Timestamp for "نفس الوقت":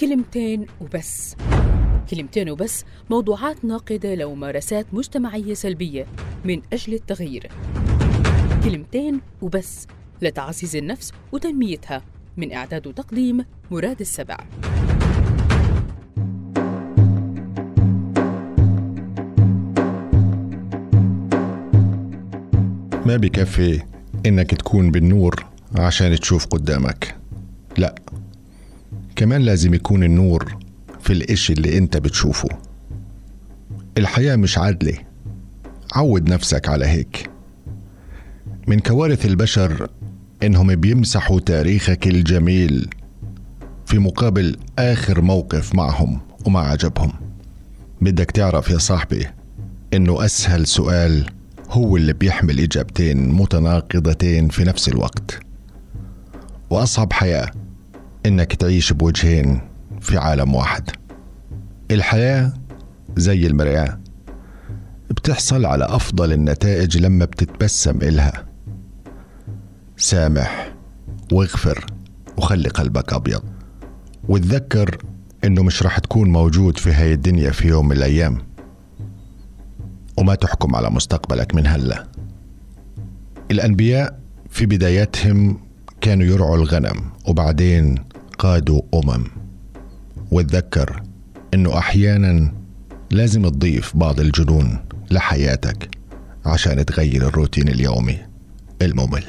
54.64-55.40